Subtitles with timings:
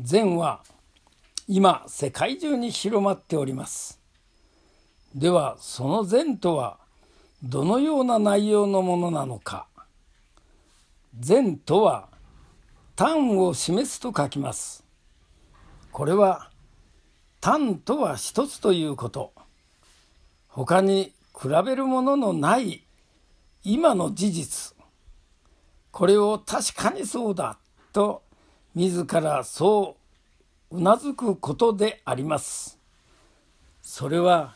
[0.00, 0.62] 禅は
[1.48, 4.00] 今世界中に広まっております。
[5.12, 6.78] ではその禅とは
[7.42, 9.66] どのような内容のものなのか。
[11.18, 12.08] 禅とは
[12.94, 14.84] 単を示すと書きます。
[15.90, 16.50] これは
[17.40, 19.32] 単とは一つということ。
[20.46, 22.84] 他に比べるもののない
[23.64, 24.76] 今の事実。
[25.90, 27.58] これを確かにそうだ
[27.92, 28.22] と
[28.74, 29.96] 自らそ
[30.70, 32.78] ううなずくことであります。
[33.82, 34.54] それは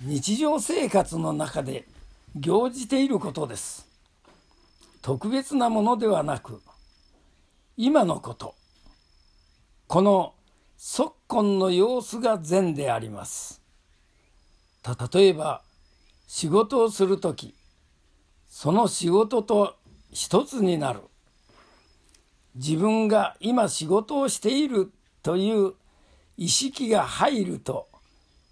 [0.00, 1.86] 日常生活の中で
[2.34, 3.86] 行じていることです。
[5.02, 6.60] 特別なものではなく
[7.76, 8.56] 今のこと
[9.86, 10.34] この
[10.76, 13.62] 昨今の様子が善であります。
[15.12, 15.62] 例えば
[16.26, 17.54] 仕事をする時
[18.48, 19.76] その仕事と
[20.10, 21.00] 一つになる。
[22.56, 24.90] 自分が今仕事をしている
[25.22, 25.74] という
[26.36, 27.86] 意識が入ると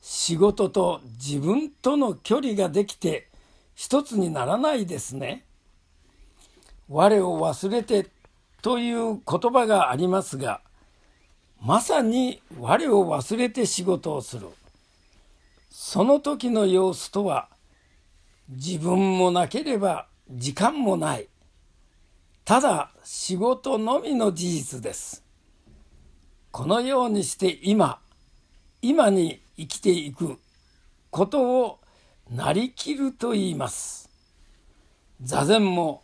[0.02, 3.28] 仕事と自分との距離ができて
[3.74, 5.44] 一つにならないですね。
[6.88, 8.10] 我を忘れて
[8.60, 10.60] という言葉がありますが
[11.60, 14.48] まさに我を忘れて仕事をする
[15.70, 17.48] その時の様子とは
[18.50, 21.28] 自分もなければ時間もない
[22.44, 25.24] ただ仕事のみの事実です。
[26.50, 27.98] このようにして今、
[28.82, 30.38] 今に生きていく
[31.10, 31.78] ことを
[32.30, 34.10] なりきると言います。
[35.22, 36.02] 座禅も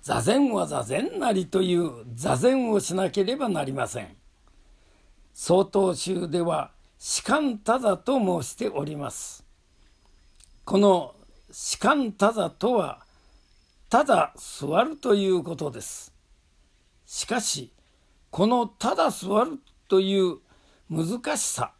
[0.00, 4.16] 座禅は座禅なりという座禅をしなければなりません。
[5.34, 9.44] 曹洞宗では士官多座と申しております。
[10.64, 11.14] この
[11.50, 13.05] 士官多座とは
[13.88, 16.12] ただ座るということです。
[17.04, 17.72] しかし
[18.30, 20.38] このただ座るという
[20.90, 21.72] 難しさ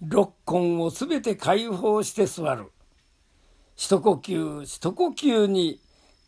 [0.00, 2.72] 六根をすべて解放して座る。
[3.76, 5.80] 一呼吸一呼吸に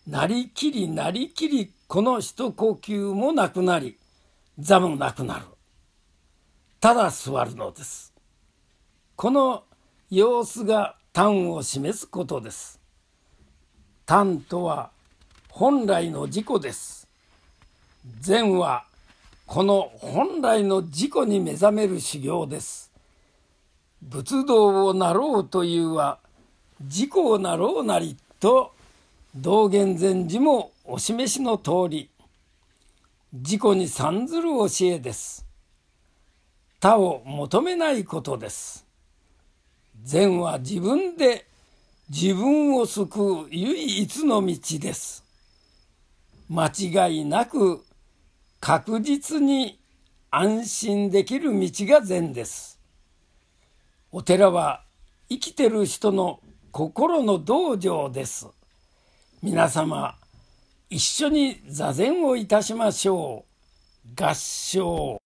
[0.06, 3.98] なりきりなりきりこの一呼吸もなくなり
[4.58, 5.46] 座もなくなる。
[6.78, 8.14] ただ座るのです。
[9.16, 9.64] この
[10.10, 12.79] 様子が端を示すことです。
[14.10, 14.90] 単とは
[15.50, 17.06] 本来の自己です。
[18.18, 18.82] 善は
[19.46, 22.90] この本来の自己に目覚める修行です。
[24.02, 26.18] 仏道をなろうというは
[26.80, 28.72] 自己をなろうなりと
[29.36, 32.10] 道元禅師もお示しの通り
[33.32, 35.46] 自己に参ずる教えです。
[36.80, 38.84] 他を求めないことです。
[40.02, 41.46] 善は自分で
[42.12, 45.24] 自分を救う唯一の道です。
[46.48, 47.84] 間違いなく
[48.58, 49.78] 確実に
[50.28, 52.80] 安心できる道が善です。
[54.10, 54.82] お寺は
[55.28, 56.40] 生きてる人の
[56.72, 58.48] 心の道場です。
[59.40, 60.16] 皆様
[60.88, 64.20] 一緒に座禅をいたしましょう。
[64.20, 65.16] 合唱